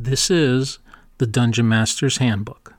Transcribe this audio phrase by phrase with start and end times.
[0.00, 0.78] This is
[1.18, 2.76] the Dungeon Master's Handbook.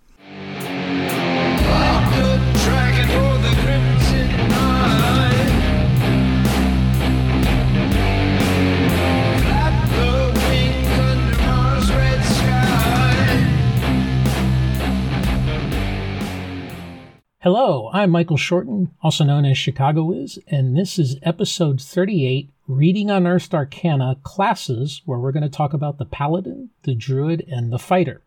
[17.41, 23.09] Hello, I'm Michael Shorten, also known as Chicago Wiz, and this is episode 38 Reading
[23.09, 27.79] Unearthed Arcana Classes, where we're going to talk about the Paladin, the Druid, and the
[27.79, 28.21] Fighter.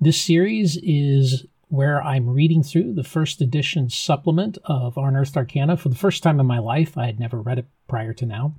[0.00, 5.88] This series is where I'm reading through the first edition supplement of Unearthed Arcana for
[5.88, 6.96] the first time in my life.
[6.96, 8.54] I had never read it prior to now.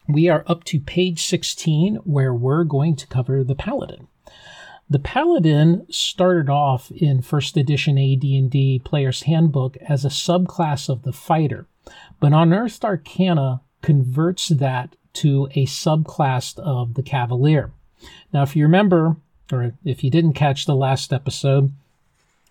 [0.07, 4.07] we are up to page 16, where we're going to cover the Paladin.
[4.89, 11.14] The Paladin started off in first edition AD&D Player's Handbook as a subclass of the
[11.14, 11.67] fighter,
[12.19, 17.71] but Unearthed Arcana converts that to a subclass of the Cavalier.
[18.33, 19.17] Now, if you remember,
[19.52, 21.73] or if you didn't catch the last episode,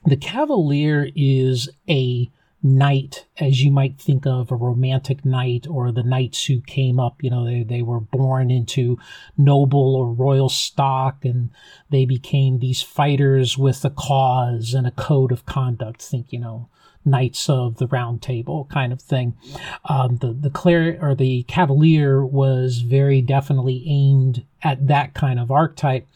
[0.05, 2.31] the Cavalier is a
[2.63, 7.23] knight, as you might think of a romantic knight or the knights who came up,
[7.23, 8.99] you know, they, they were born into
[9.37, 11.51] noble or royal stock and
[11.91, 16.03] they became these fighters with a cause and a code of conduct.
[16.03, 16.69] Think, you know,
[17.05, 19.37] Knights of the Round Table kind of thing.
[19.85, 25.51] Um, the the cler or the Cavalier was very definitely aimed at that kind of
[25.51, 26.07] archetype,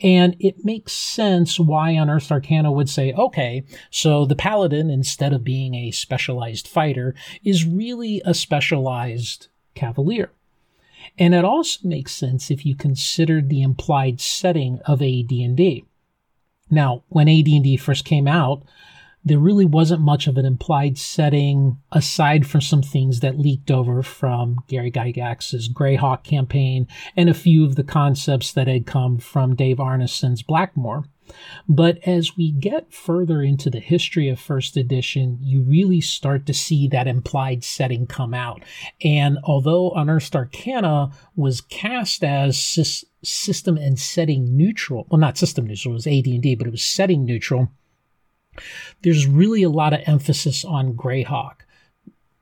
[0.00, 5.32] and it makes sense why on Unearthed Arcana would say, okay, so the Paladin instead
[5.32, 7.14] of being a specialized fighter
[7.44, 10.30] is really a specialized Cavalier.
[11.18, 15.84] And it also makes sense if you consider the implied setting of AD&D.
[16.70, 18.62] Now, when AD&D first came out,
[19.24, 24.02] there really wasn't much of an implied setting aside from some things that leaked over
[24.02, 26.86] from Gary Gygax's Greyhawk campaign
[27.16, 31.04] and a few of the concepts that had come from Dave Arneson's Blackmoor.
[31.68, 36.54] But as we get further into the history of first edition, you really start to
[36.54, 38.64] see that implied setting come out.
[39.04, 42.58] And although Unearthed Arcana was cast as
[43.22, 47.24] system and setting neutral, well, not system neutral, it was AD&D, but it was setting
[47.24, 47.68] neutral,
[49.02, 51.56] there's really a lot of emphasis on Greyhawk,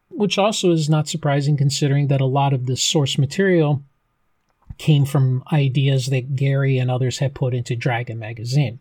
[0.09, 3.83] which also is not surprising considering that a lot of the source material
[4.79, 8.79] came from ideas that Gary and others had put into Dragon magazine.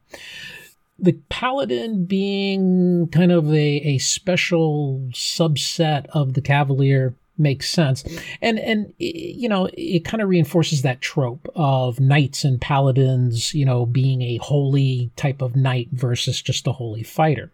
[0.99, 8.03] The Paladin being kind of a, a special subset of the Cavalier makes sense.
[8.41, 13.65] And and you know, it kind of reinforces that trope of knights and paladins, you
[13.65, 17.51] know, being a holy type of knight versus just a holy fighter.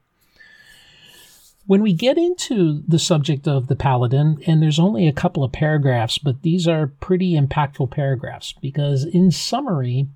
[1.66, 5.54] When we get into the subject of the paladin, and there's only a couple of
[5.54, 10.08] paragraphs, but these are pretty impactful paragraphs because, in summary,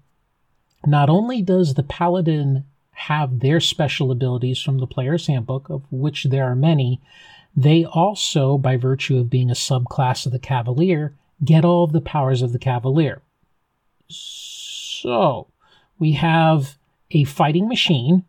[0.85, 6.25] not only does the paladin have their special abilities from the player's handbook, of which
[6.25, 6.99] there are many,
[7.57, 12.01] they also, by virtue of being a subclass of the Cavalier, get all of the
[12.01, 13.23] powers of the Cavalier.
[14.07, 15.47] So,
[15.97, 16.77] we have
[17.09, 18.25] a fighting machine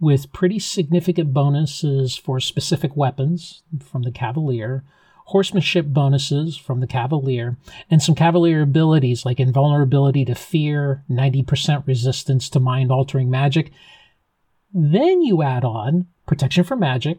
[0.00, 4.82] with pretty significant bonuses for specific weapons from the Cavalier,
[5.26, 7.56] horsemanship bonuses from the Cavalier,
[7.88, 13.70] and some Cavalier abilities like invulnerability to fear, 90% resistance to mind altering magic.
[14.74, 17.18] Then you add on protection from magic,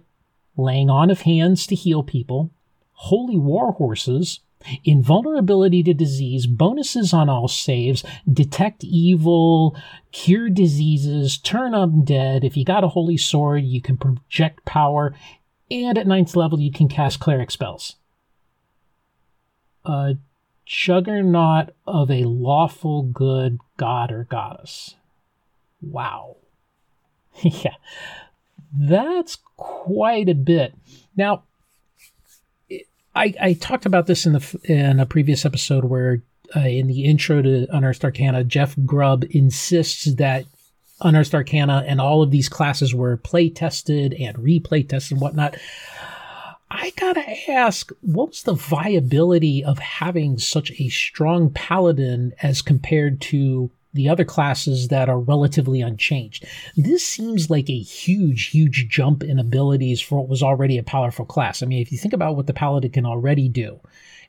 [0.58, 2.52] laying on of hands to heal people,
[2.94, 4.40] holy war horses,
[4.84, 9.76] invulnerability to disease, bonuses on all saves, detect evil,
[10.12, 12.44] cure diseases, turn undead.
[12.44, 15.14] If you got a holy sword, you can project power,
[15.70, 17.96] and at ninth level, you can cast cleric spells.
[19.86, 20.16] A
[20.66, 24.96] juggernaut of a lawful good god or goddess.
[25.82, 26.38] Wow.
[27.42, 27.76] yeah,
[28.74, 30.74] that's quite a bit.
[31.16, 31.44] Now,
[33.16, 36.24] I, I talked about this in the in a previous episode where
[36.56, 40.46] uh, in the intro to Unearthed Arcana, Jeff Grubb insists that
[41.02, 45.58] Unearthed Arcana and all of these classes were play tested and replay tested and whatnot.
[46.72, 53.22] I gotta ask, what was the viability of having such a strong paladin as compared
[53.22, 56.46] to the other classes that are relatively unchanged.
[56.76, 61.26] This seems like a huge, huge jump in abilities for what was already a powerful
[61.26, 61.62] class.
[61.62, 63.80] I mean, if you think about what the Paladin can already do,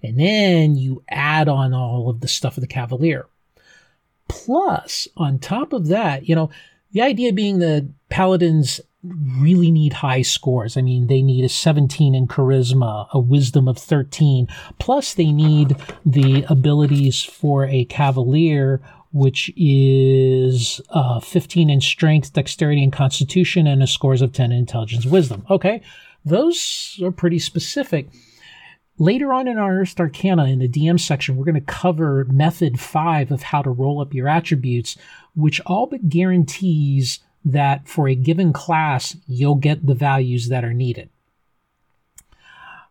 [0.02, 3.26] and then you add on all of the stuff of the Cavalier.
[4.28, 6.50] Plus, on top of that, you know,
[6.92, 10.76] the idea being that Paladins really need high scores.
[10.76, 15.76] I mean, they need a 17 in charisma, a wisdom of 13, plus they need
[16.06, 18.80] the abilities for a cavalier
[19.14, 24.58] which is uh, 15 in strength, dexterity, and constitution, and a scores of 10 in
[24.58, 25.46] intelligence, wisdom.
[25.48, 25.80] Okay,
[26.24, 28.08] those are pretty specific.
[28.98, 33.30] Later on in Unearthed Arcana, in the DM section, we're going to cover method five
[33.30, 34.96] of how to roll up your attributes,
[35.36, 40.74] which all but guarantees that for a given class, you'll get the values that are
[40.74, 41.08] needed.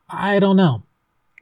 [0.10, 0.84] I don't know.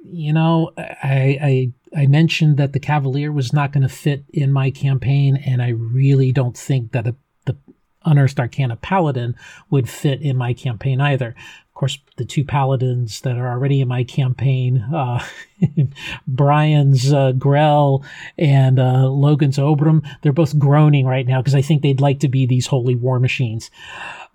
[0.04, 4.52] You know, I, I I mentioned that the Cavalier was not going to fit in
[4.52, 7.16] my campaign, and I really don't think that a,
[7.46, 7.58] the
[8.06, 9.36] Unearthed Arcana Paladin
[9.70, 11.36] would fit in my campaign either.
[11.68, 15.24] Of course, the two paladins that are already in my campaign, uh,
[16.28, 18.04] Brian's uh, Grell
[18.38, 22.28] and uh, Logan's Obram, they're both groaning right now because I think they'd like to
[22.28, 23.72] be these holy war machines.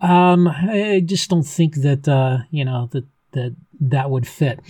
[0.00, 4.60] Um, I just don't think that uh, you know that that that would fit.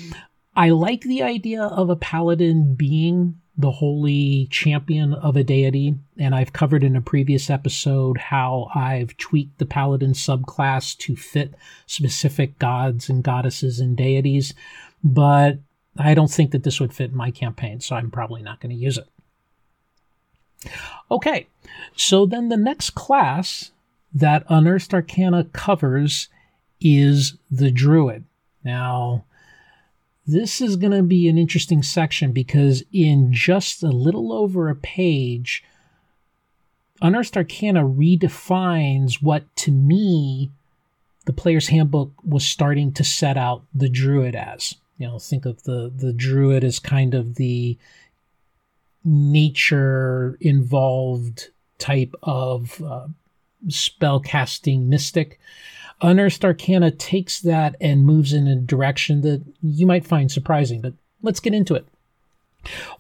[0.56, 6.35] I like the idea of a paladin being the holy champion of a deity, and
[6.35, 11.55] I've covered in a previous episode how I've tweaked the paladin subclass to fit
[11.87, 14.55] specific gods and goddesses and deities,
[15.05, 15.58] but
[15.99, 18.82] I don't think that this would fit my campaign, so I'm probably not going to
[18.82, 19.08] use it.
[21.11, 21.47] Okay,
[21.97, 23.73] so then the next class
[24.12, 26.29] that Unearthed Arcana covers
[26.81, 28.25] is the Druid.
[28.64, 29.25] Now,
[30.26, 34.75] this is going to be an interesting section because in just a little over a
[34.75, 35.62] page,
[37.00, 40.50] Unearthed Arcana redefines what to me
[41.26, 44.75] the player's handbook was starting to set out the druid as.
[44.99, 47.76] You know, think of the the druid as kind of the
[49.05, 53.08] nature involved type of uh,
[53.69, 55.38] spell casting mystic.
[56.02, 60.94] Unearthed Arcana takes that and moves in a direction that you might find surprising, but
[61.22, 61.87] let's get into it.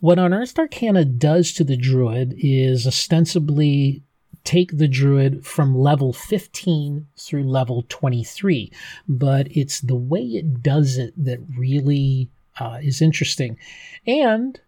[0.00, 4.02] What Unearthed Arcana does to the druid is ostensibly
[4.44, 8.72] take the druid from level 15 through level 23,
[9.08, 13.58] but it's the way it does it that really uh, is interesting.
[14.06, 14.58] And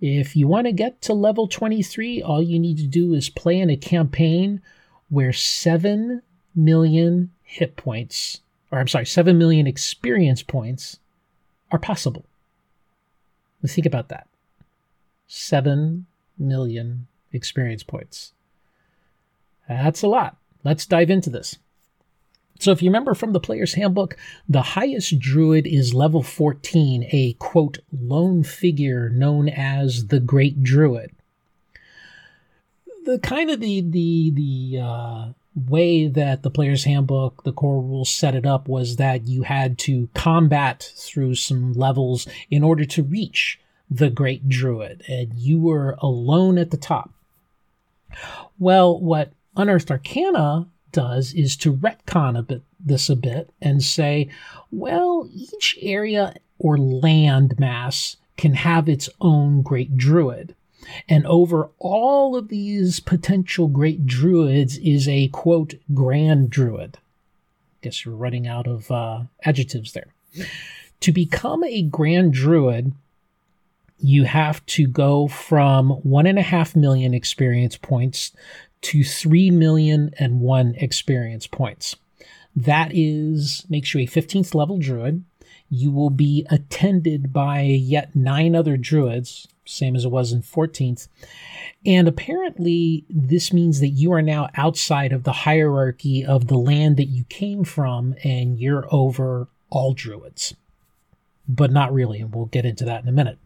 [0.00, 3.60] if you want to get to level 23, all you need to do is play
[3.60, 4.62] in a campaign
[5.10, 6.22] where 7
[6.54, 10.98] million hit points, or I'm sorry, 7 million experience points
[11.72, 12.26] are possible.
[13.62, 14.28] Let's think about that.
[15.26, 16.06] 7
[16.38, 18.32] million experience points.
[19.66, 20.36] That's a lot.
[20.62, 21.56] Let's dive into this.
[22.60, 24.16] So, if you remember from the player's handbook,
[24.48, 31.12] the highest druid is level 14, a quote, lone figure known as the Great Druid.
[33.04, 35.28] The kind of the, the, the, uh,
[35.68, 39.78] way that the player's handbook, the core rules set it up was that you had
[39.78, 43.60] to combat through some levels in order to reach
[43.90, 47.10] the great druid, and you were alone at the top.
[48.58, 54.28] Well, what Unearthed Arcana does is to retcon a bit this a bit and say,
[54.70, 60.54] well, each area or land mass can have its own great druid.
[61.08, 66.98] And over all of these potential great druids is a quote, grand druid.
[67.82, 70.08] Guess you're running out of uh, adjectives there.
[71.00, 72.92] To become a grand druid,
[74.00, 78.32] you have to go from one and a half million experience points
[78.80, 81.96] to three million and one experience points.
[82.54, 85.24] That is makes you a 15th level druid.
[85.70, 91.08] you will be attended by yet nine other druids, same as it was in 14th.
[91.84, 96.96] And apparently, this means that you are now outside of the hierarchy of the land
[96.96, 100.54] that you came from, and you're over all druids.
[101.48, 103.38] But not really, and we'll get into that in a minute.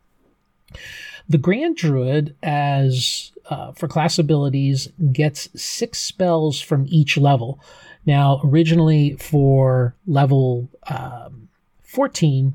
[1.29, 7.61] The Grand Druid, as uh, for class abilities, gets six spells from each level.
[8.05, 11.49] Now, originally for level um,
[11.83, 12.55] 14,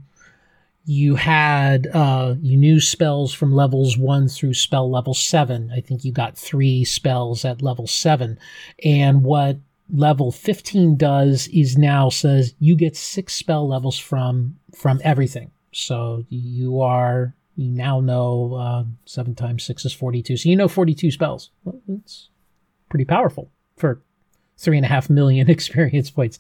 [0.87, 5.69] you had uh, you knew spells from levels one through spell level seven.
[5.75, 8.39] I think you got three spells at level seven,
[8.83, 9.57] and what
[9.93, 15.51] level 15 does is now says you get six spell levels from from everything.
[15.73, 20.37] So you are you now know uh, seven times six is 42.
[20.37, 21.51] So you know 42 spells.
[21.89, 22.29] It's
[22.89, 24.01] pretty powerful for
[24.57, 26.39] three and a half million experience points.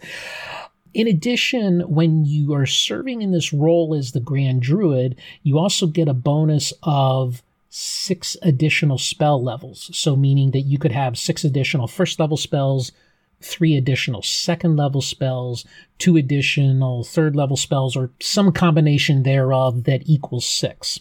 [0.97, 5.85] In addition, when you are serving in this role as the Grand Druid, you also
[5.85, 9.91] get a bonus of six additional spell levels.
[9.93, 12.91] So, meaning that you could have six additional first level spells,
[13.39, 15.65] three additional second level spells,
[15.99, 20.99] two additional third level spells, or some combination thereof that equals six.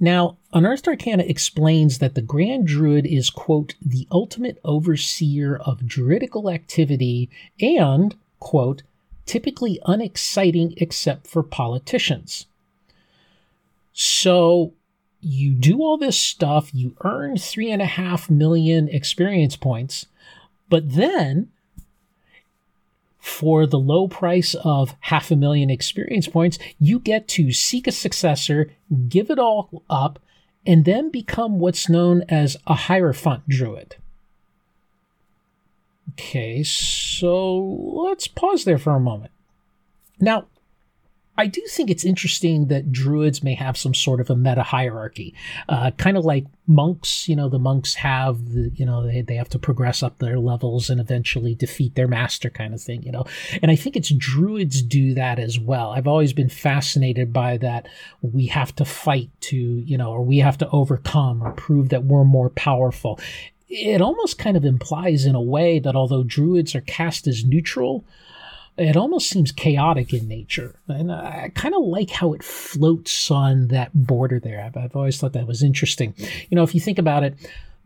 [0.00, 6.50] Now, Unearthed Arcana explains that the Grand Druid is, quote, the ultimate overseer of druidical
[6.50, 7.30] activity
[7.60, 8.82] and, quote,
[9.24, 12.46] typically unexciting except for politicians.
[13.92, 14.72] So
[15.20, 20.06] you do all this stuff, you earn three and a half million experience points,
[20.68, 21.50] but then
[23.20, 27.92] for the low price of half a million experience points, you get to seek a
[27.92, 28.72] successor,
[29.08, 30.18] give it all up,
[30.66, 33.94] and then become what's known as a Hierophant Druid.
[36.12, 39.32] Okay, so let's pause there for a moment.
[40.20, 40.46] Now,
[41.36, 45.34] I do think it's interesting that druids may have some sort of a meta hierarchy,
[45.68, 47.26] uh, kind of like monks.
[47.26, 50.38] You know, the monks have the, you know, they, they have to progress up their
[50.38, 53.02] levels and eventually defeat their master, kind of thing.
[53.02, 53.24] You know,
[53.62, 55.90] and I think it's druids do that as well.
[55.90, 57.88] I've always been fascinated by that.
[58.20, 62.04] We have to fight to, you know, or we have to overcome or prove that
[62.04, 63.18] we're more powerful.
[63.74, 68.04] It almost kind of implies, in a way, that although druids are cast as neutral,
[68.76, 70.76] it almost seems chaotic in nature.
[70.88, 74.62] And I kind of like how it floats on that border there.
[74.62, 76.14] I've, I've, always thought that was interesting.
[76.50, 77.34] You know, if you think about it,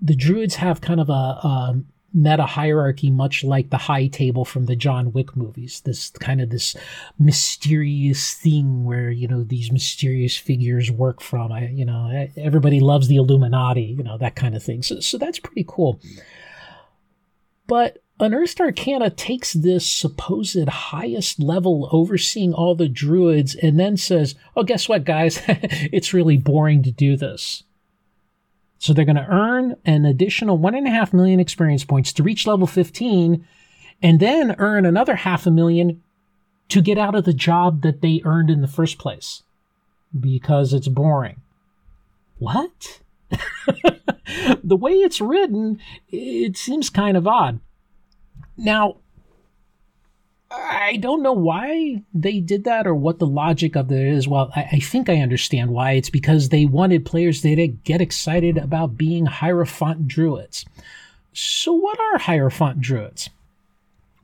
[0.00, 1.76] the Druids have kind of a, a
[2.16, 5.82] meta hierarchy, much like the High Table from the John Wick movies.
[5.84, 6.74] This kind of this
[7.18, 11.52] mysterious thing where you know these mysterious figures work from.
[11.52, 13.82] I, you know, everybody loves the Illuminati.
[13.82, 14.82] You know that kind of thing.
[14.82, 16.00] So, so that's pretty cool.
[17.66, 24.34] But Unearthed Arcana takes this supposed highest level overseeing all the druids and then says,
[24.56, 25.42] oh, guess what, guys?
[25.48, 27.64] it's really boring to do this.
[28.78, 32.22] So they're going to earn an additional one and a half million experience points to
[32.22, 33.46] reach level 15
[34.02, 36.02] and then earn another half a million
[36.68, 39.42] to get out of the job that they earned in the first place
[40.18, 41.40] because it's boring.
[42.38, 43.00] What?
[44.62, 47.60] the way it's written, it seems kind of odd.
[48.56, 48.96] Now,
[50.50, 54.28] I don't know why they did that or what the logic of it is.
[54.28, 55.92] Well, I, I, think I understand why.
[55.92, 60.64] It's because they wanted players to get excited about being Hierophant Druids.
[61.32, 63.28] So, what are Hierophant Druids?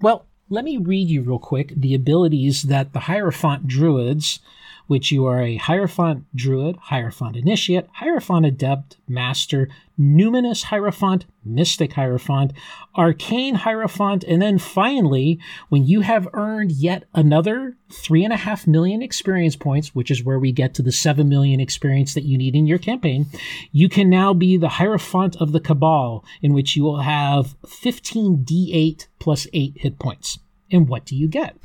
[0.00, 4.38] Well, let me read you real quick the abilities that the Hierophant Druids
[4.86, 12.52] which you are a Hierophant Druid, Hierophant Initiate, Hierophant Adept, Master, Numinous Hierophant, Mystic Hierophant,
[12.96, 18.66] Arcane Hierophant, and then finally, when you have earned yet another three and a half
[18.66, 22.36] million experience points, which is where we get to the seven million experience that you
[22.36, 23.26] need in your campaign,
[23.70, 28.44] you can now be the Hierophant of the Cabal, in which you will have 15
[28.44, 30.38] d8 plus 8 hit points.
[30.70, 31.56] And what do you get?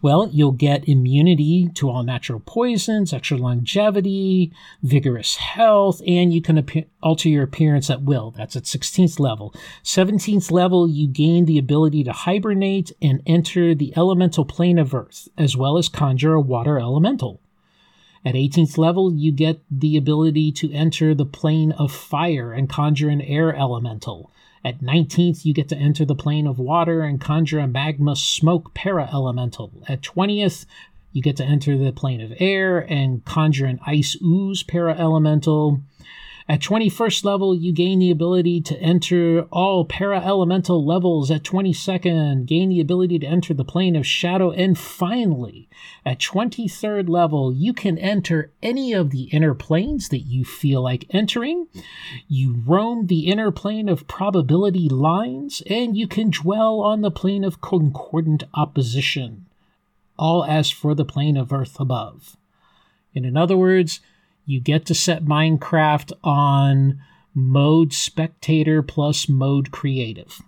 [0.00, 4.52] Well, you'll get immunity to all natural poisons, extra longevity,
[4.82, 8.32] vigorous health, and you can alter your appearance at will.
[8.32, 9.54] That's at 16th level.
[9.84, 15.28] 17th level, you gain the ability to hibernate and enter the elemental plane of Earth,
[15.38, 17.40] as well as conjure a water elemental.
[18.24, 23.08] At 18th level, you get the ability to enter the plane of fire and conjure
[23.08, 24.30] an air elemental.
[24.64, 28.74] At 19th, you get to enter the plane of water and conjure a magma smoke
[28.74, 29.72] para elemental.
[29.88, 30.66] At 20th,
[31.12, 35.80] you get to enter the plane of air and conjure an ice ooze para elemental.
[36.48, 41.30] At 21st level, you gain the ability to enter all para elemental levels.
[41.30, 44.50] At 22nd, gain the ability to enter the plane of shadow.
[44.50, 45.68] And finally,
[46.04, 51.06] at 23rd level, you can enter any of the inner planes that you feel like
[51.10, 51.68] entering.
[52.26, 57.44] You roam the inner plane of probability lines, and you can dwell on the plane
[57.44, 59.46] of concordant opposition,
[60.18, 62.36] all as for the plane of earth above.
[63.14, 64.00] And in other words,
[64.46, 67.00] you get to set Minecraft on
[67.34, 70.42] mode spectator plus mode creative.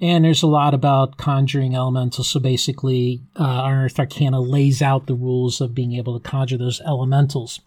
[0.00, 2.28] And there's a lot about conjuring elementals.
[2.28, 6.80] So basically, uh, Unearthed Arcana lays out the rules of being able to conjure those
[6.80, 7.60] elementals.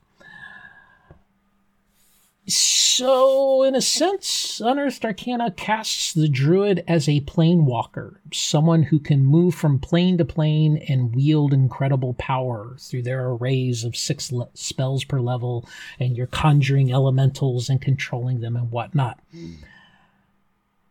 [2.48, 9.00] So, in a sense, Unearthed Arcana casts the druid as a plane walker, someone who
[9.00, 14.32] can move from plane to plane and wield incredible power through their arrays of six
[14.32, 15.68] le- spells per level,
[16.00, 19.20] and you're conjuring elementals and controlling them and whatnot.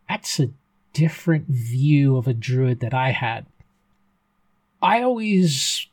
[0.09, 0.51] That's a
[0.93, 3.47] different view of a druid that I had.
[4.83, 5.87] I always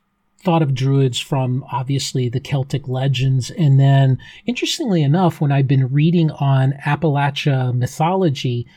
[0.43, 3.51] thought of druids from obviously the Celtic legends.
[3.51, 8.67] And then, interestingly enough, when I've been reading on Appalachia mythology,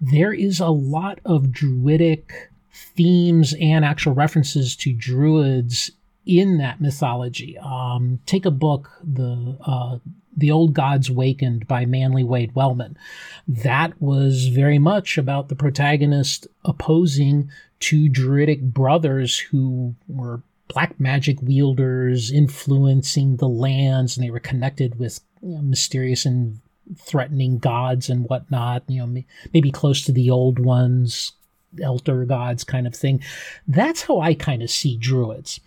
[0.00, 5.90] there is a lot of druidic themes and actual references to druids
[6.24, 7.58] in that mythology.
[7.58, 9.98] Um, take a book, the uh,
[10.36, 12.96] the Old Gods Wakened by Manly Wade Wellman.
[13.48, 21.40] That was very much about the protagonist opposing two druidic brothers who were black magic
[21.42, 26.60] wielders influencing the lands, and they were connected with you know, mysterious and
[26.96, 28.84] threatening gods and whatnot.
[28.88, 29.22] You know,
[29.52, 31.32] maybe close to the old ones,
[31.82, 33.22] elder gods kind of thing.
[33.66, 35.60] That's how I kind of see druids.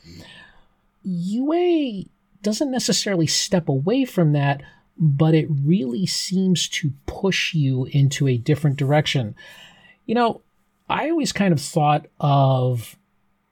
[1.03, 2.03] UA
[2.41, 4.62] doesn't necessarily step away from that,
[4.98, 9.36] but it really seems to push you into a different direction.
[10.05, 10.41] You know,
[10.89, 12.98] I always kind of thought of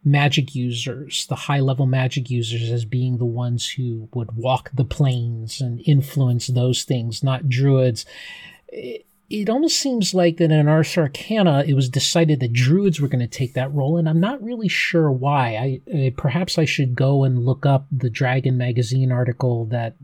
[0.03, 4.85] magic users, the high level magic users, as being the ones who would walk the
[4.85, 8.05] planes and influence those things, not druids.
[8.69, 13.07] It, it almost seems like that in Ars Arcana, it was decided that druids were
[13.07, 15.81] going to take that role, and I'm not really sure why.
[15.93, 19.95] I uh, perhaps I should go and look up the Dragon magazine article that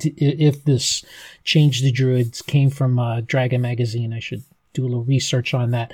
[0.00, 1.04] if this
[1.44, 5.72] change the druids came from uh, Dragon magazine, I should do a little research on
[5.72, 5.92] that.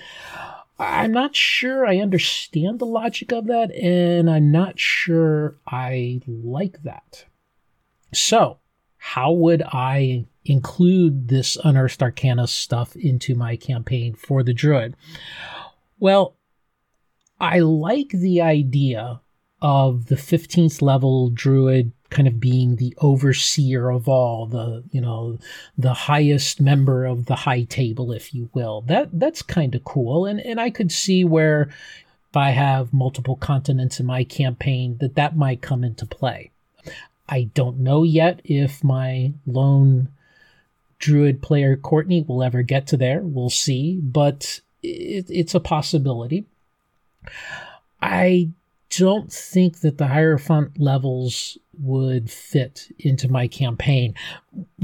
[0.78, 6.82] I'm not sure I understand the logic of that, and I'm not sure I like
[6.84, 7.24] that.
[8.12, 8.58] So,
[8.96, 14.94] how would I include this Unearthed Arcana stuff into my campaign for the Druid?
[15.98, 16.36] Well,
[17.40, 19.20] I like the idea
[19.60, 25.38] of the 15th level Druid kind of being the overseer of all the you know
[25.76, 28.82] the highest member of the high table if you will.
[28.82, 30.26] That that's kind of cool.
[30.26, 31.70] And and i could see where
[32.30, 36.50] if i have multiple continents in my campaign that that might come into play.
[37.28, 40.08] I don't know yet if my lone
[40.98, 43.20] druid player courtney will ever get to there.
[43.22, 44.00] We'll see.
[44.02, 46.46] But it, it's a possibility.
[48.00, 48.50] I
[48.90, 54.14] don't think that the hierophant levels would fit into my campaign.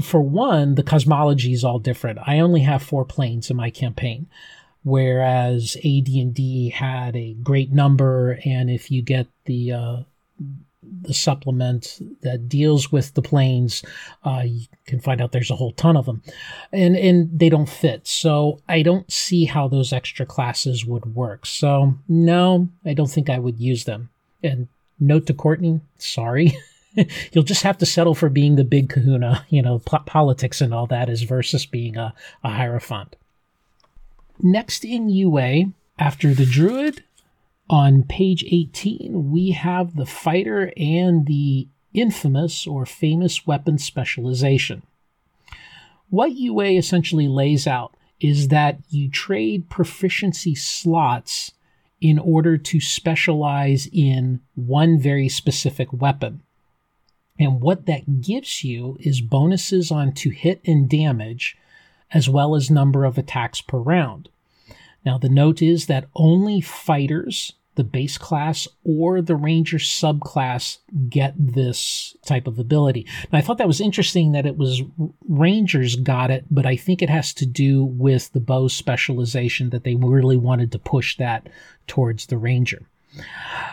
[0.01, 2.19] For one, the cosmology is all different.
[2.25, 4.27] I only have four planes in my campaign,
[4.83, 9.97] whereas AD&D had a great number, and if you get the uh,
[11.01, 13.83] the supplement that deals with the planes,
[14.23, 16.21] uh, you can find out there's a whole ton of them,
[16.71, 18.07] and and they don't fit.
[18.07, 21.45] So I don't see how those extra classes would work.
[21.45, 24.09] So no, I don't think I would use them.
[24.43, 24.67] And
[24.99, 26.57] note to Courtney, sorry.
[27.33, 30.73] You'll just have to settle for being the big kahuna, you know, po- politics and
[30.73, 33.15] all that is versus being a, a hierophant.
[34.41, 35.65] Next in UA,
[35.97, 37.03] after the druid,
[37.69, 44.83] on page 18, we have the fighter and the infamous or famous weapon specialization.
[46.09, 51.51] What UA essentially lays out is that you trade proficiency slots
[51.99, 56.41] in order to specialize in one very specific weapon.
[57.39, 61.57] And what that gives you is bonuses on to hit and damage,
[62.11, 64.29] as well as number of attacks per round.
[65.05, 71.33] Now, the note is that only fighters, the base class, or the ranger subclass get
[71.37, 73.05] this type of ability.
[73.31, 74.81] Now, I thought that was interesting that it was
[75.27, 79.83] rangers got it, but I think it has to do with the bow specialization that
[79.83, 81.47] they really wanted to push that
[81.85, 82.87] towards the ranger.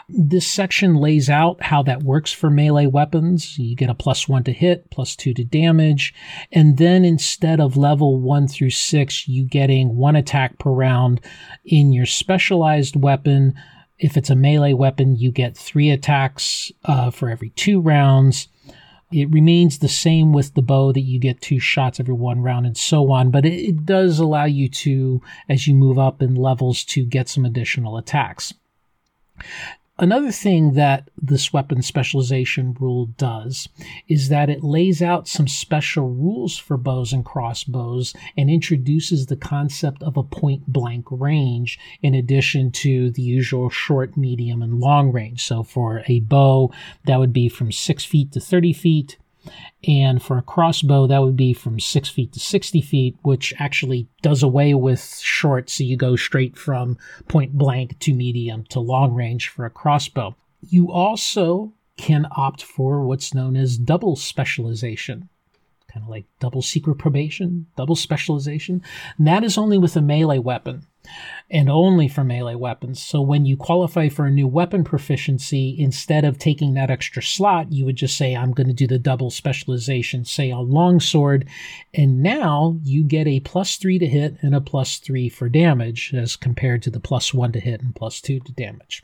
[0.08, 3.58] This section lays out how that works for melee weapons.
[3.58, 6.14] You get a plus one to hit, plus two to damage,
[6.50, 11.20] and then instead of level one through six, you getting one attack per round
[11.64, 13.54] in your specialized weapon.
[13.98, 18.48] If it's a melee weapon, you get three attacks uh, for every two rounds.
[19.12, 22.66] It remains the same with the bow that you get two shots every one round
[22.66, 26.34] and so on, but it, it does allow you to, as you move up in
[26.34, 28.54] levels, to get some additional attacks.
[29.98, 33.68] Another thing that this weapon specialization rule does
[34.08, 39.36] is that it lays out some special rules for bows and crossbows and introduces the
[39.36, 45.12] concept of a point blank range in addition to the usual short, medium, and long
[45.12, 45.44] range.
[45.44, 46.72] So for a bow,
[47.04, 49.18] that would be from 6 feet to 30 feet.
[49.86, 54.08] And for a crossbow, that would be from 6 feet to 60 feet, which actually
[54.22, 59.14] does away with short, so you go straight from point blank to medium to long
[59.14, 60.36] range for a crossbow.
[60.60, 65.28] You also can opt for what's known as double specialization
[65.92, 68.82] kind of like double secret probation, double specialization.
[69.18, 70.86] And that is only with a melee weapon
[71.50, 73.02] and only for melee weapons.
[73.02, 77.72] So when you qualify for a new weapon proficiency, instead of taking that extra slot,
[77.72, 81.48] you would just say, I'm going to do the double specialization, say a longsword.
[81.92, 86.12] And now you get a plus three to hit and a plus three for damage
[86.14, 89.02] as compared to the plus one to hit and plus two to damage.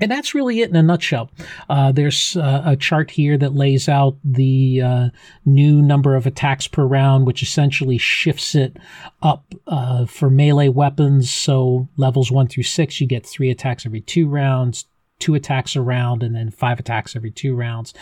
[0.00, 1.30] And that's really it in a nutshell.
[1.68, 5.08] Uh, there's uh, a chart here that lays out the uh,
[5.44, 8.76] new number of attacks per round, which essentially shifts it
[9.22, 11.30] up uh, for melee weapons.
[11.30, 14.86] So levels one through six, you get three attacks every two rounds,
[15.24, 17.94] two attacks a round, and then five attacks every two rounds.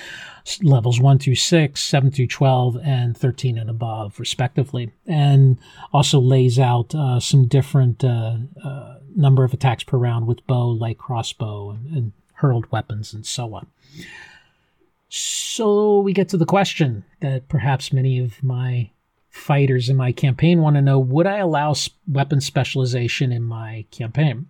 [0.60, 4.90] Levels one through six, seven through 12, and 13 and above, respectively.
[5.06, 5.56] And
[5.92, 8.38] also lays out uh, some different uh,
[9.14, 13.54] number of attacks per round with bow, light crossbow, and, and hurled weapons, and so
[13.54, 13.68] on.
[15.08, 18.90] So we get to the question that perhaps many of my
[19.30, 21.74] fighters in my campaign want to know would I allow
[22.08, 24.48] weapon specialization in my campaign?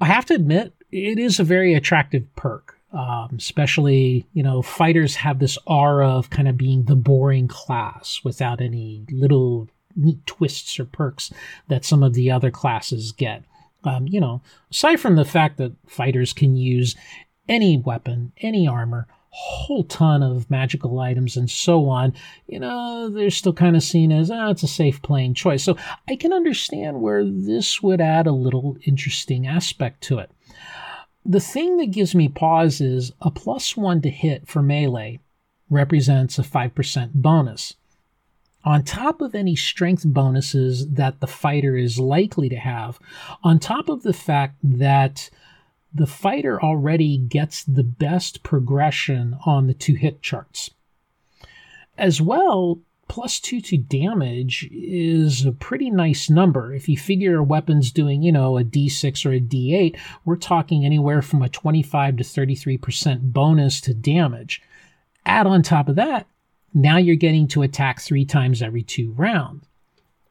[0.00, 2.78] I have to admit, it is a very attractive perk.
[2.92, 8.20] Um, especially, you know, fighters have this aura of kind of being the boring class
[8.22, 11.32] without any little neat twists or perks
[11.68, 13.44] that some of the other classes get.
[13.84, 16.94] Um, you know, aside from the fact that fighters can use
[17.48, 22.12] any weapon, any armor, whole ton of magical items and so on,
[22.46, 25.64] you know, they're still kind of seen as, ah, it's a safe playing choice.
[25.64, 25.78] So
[26.08, 30.30] I can understand where this would add a little interesting aspect to it.
[31.24, 35.20] The thing that gives me pause is a plus one to hit for melee
[35.70, 37.74] represents a 5% bonus
[38.64, 42.98] on top of any strength bonuses that the fighter is likely to have,
[43.42, 45.30] on top of the fact that
[45.92, 50.70] the fighter already gets the best progression on the to hit charts.
[51.98, 52.78] As well,
[53.12, 56.74] plus two to damage is a pretty nice number.
[56.74, 60.84] If you figure a weapon's doing, you know, a d6 or a d8, we're talking
[60.84, 64.62] anywhere from a 25 to 33% bonus to damage.
[65.24, 66.26] Add on top of that
[66.74, 69.66] now you're getting to attack three times every two rounds.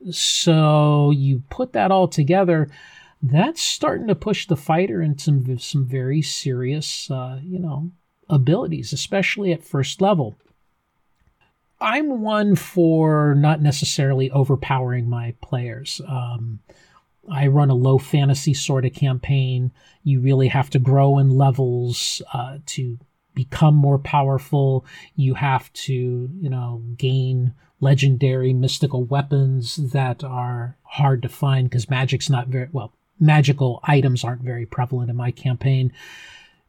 [0.09, 2.69] So you put that all together,
[3.21, 7.91] that's starting to push the fighter into some some very serious, uh, you know,
[8.27, 10.35] abilities, especially at first level.
[11.81, 15.99] I'm one for not necessarily overpowering my players.
[16.07, 16.59] Um,
[17.29, 19.71] I run a low fantasy sort of campaign.
[20.03, 22.97] You really have to grow in levels uh, to
[23.33, 24.85] become more powerful.
[25.15, 31.89] You have to, you know, gain legendary mystical weapons that are hard to find because
[31.89, 32.93] magic's not very well.
[33.19, 35.91] Magical items aren't very prevalent in my campaign.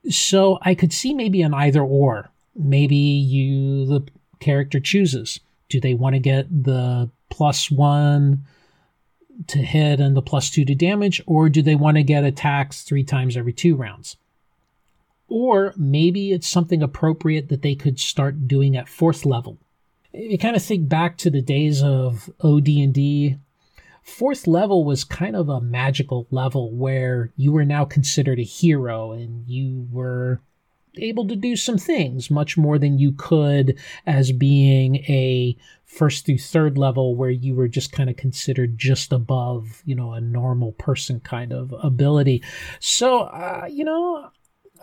[0.09, 2.31] So I could see maybe an either or.
[2.55, 4.07] Maybe you, the
[4.43, 5.41] character chooses.
[5.69, 8.45] Do they want to get the plus one
[9.47, 12.83] to hit and the plus two to damage, or do they want to get attacks
[12.83, 14.17] three times every two rounds?
[15.29, 19.57] Or maybe it's something appropriate that they could start doing at fourth level.
[20.13, 23.39] If You kind of think back to the days of OD&D.
[24.03, 29.13] Fourth level was kind of a magical level where you were now considered a hero
[29.13, 30.41] and you were
[30.99, 36.39] able to do some things much more than you could as being a first through
[36.39, 40.73] third level where you were just kind of considered just above you know a normal
[40.73, 42.43] person kind of ability
[42.81, 44.31] so uh, you know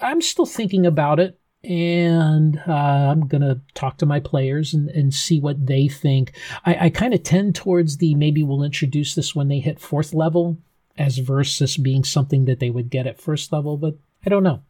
[0.01, 4.89] I'm still thinking about it and uh, I'm going to talk to my players and,
[4.89, 6.33] and see what they think.
[6.65, 10.13] I, I kind of tend towards the maybe we'll introduce this when they hit fourth
[10.13, 10.57] level
[10.97, 14.63] as versus being something that they would get at first level, but I don't know.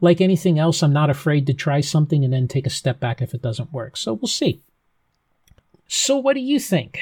[0.00, 3.20] Like anything else, I'm not afraid to try something and then take a step back
[3.20, 3.96] if it doesn't work.
[3.96, 4.62] So we'll see.
[5.88, 7.00] So, what do you think?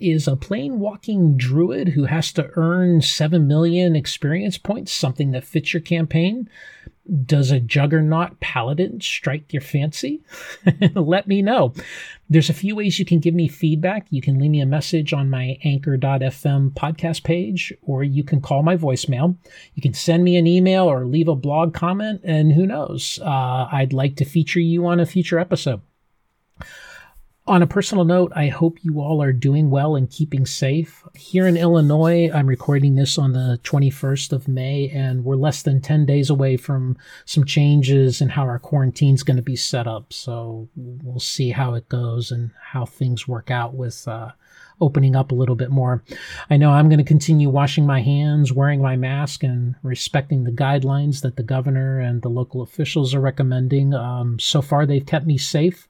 [0.00, 5.44] Is a plane walking druid who has to earn 7 million experience points something that
[5.44, 6.48] fits your campaign?
[7.26, 10.22] Does a juggernaut paladin strike your fancy?
[10.94, 11.74] Let me know.
[12.30, 14.06] There's a few ways you can give me feedback.
[14.10, 18.62] You can leave me a message on my anchor.fm podcast page, or you can call
[18.62, 19.36] my voicemail.
[19.74, 23.68] You can send me an email or leave a blog comment, and who knows, uh,
[23.72, 25.82] I'd like to feature you on a future episode.
[27.44, 31.02] On a personal note, I hope you all are doing well and keeping safe.
[31.12, 35.80] Here in Illinois, I'm recording this on the 21st of May, and we're less than
[35.80, 39.88] 10 days away from some changes in how our quarantine is going to be set
[39.88, 40.12] up.
[40.12, 44.30] So we'll see how it goes and how things work out with uh,
[44.80, 46.04] opening up a little bit more.
[46.48, 50.52] I know I'm going to continue washing my hands, wearing my mask, and respecting the
[50.52, 53.94] guidelines that the governor and the local officials are recommending.
[53.94, 55.88] Um, so far, they've kept me safe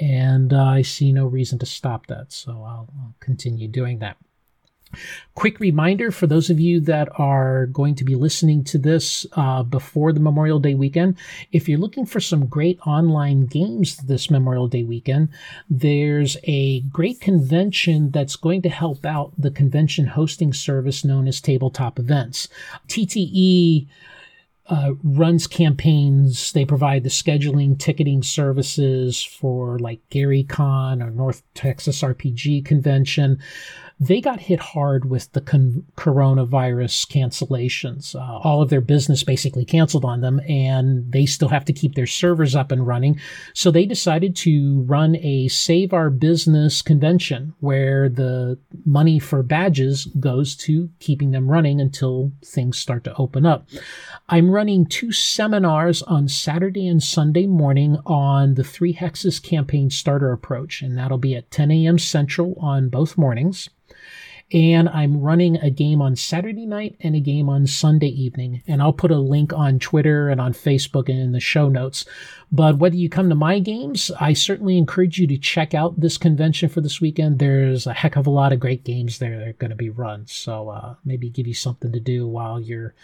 [0.00, 2.32] and uh, I see no reason to stop that.
[2.32, 4.16] So I'll, I'll continue doing that.
[5.34, 9.62] Quick reminder for those of you that are going to be listening to this uh,
[9.62, 11.16] before the Memorial Day weekend,
[11.50, 15.30] if you're looking for some great online games this Memorial Day weekend,
[15.70, 21.40] there's a great convention that's going to help out the convention hosting service known as
[21.40, 22.48] Tabletop Events.
[22.88, 23.86] TTE
[24.72, 26.50] uh, runs campaigns.
[26.52, 33.38] They provide the scheduling, ticketing services for like Gary Con or North Texas RPG Convention
[34.02, 38.16] they got hit hard with the con- coronavirus cancellations.
[38.16, 41.94] Uh, all of their business basically canceled on them, and they still have to keep
[41.94, 43.20] their servers up and running.
[43.54, 50.06] So they decided to run a Save Our Business convention where the money for badges
[50.18, 53.68] goes to keeping them running until things start to open up.
[54.28, 60.32] I'm running two seminars on Saturday and Sunday morning on the Three Hexes campaign starter
[60.32, 62.00] approach, and that'll be at 10 a.m.
[62.00, 63.70] Central on both mornings
[64.52, 68.62] and I'm running a game on Saturday night and a game on Sunday evening.
[68.66, 72.04] And I'll put a link on Twitter and on Facebook and in the show notes.
[72.50, 76.18] But whether you come to my games, I certainly encourage you to check out this
[76.18, 77.38] convention for this weekend.
[77.38, 79.88] There's a heck of a lot of great games there that are going to be
[79.88, 80.26] run.
[80.26, 82.94] So uh, maybe give you something to do while you're,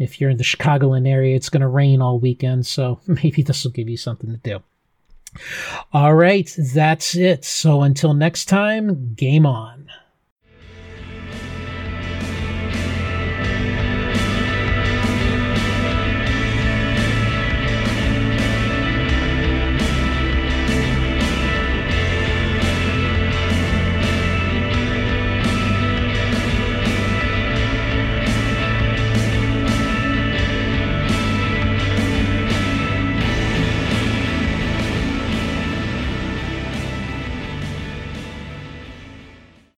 [0.00, 2.66] if you're in the Chicagoland area, it's going to rain all weekend.
[2.66, 4.62] So maybe this will give you something to do.
[5.92, 7.44] All right, that's it.
[7.44, 9.75] So until next time, game on.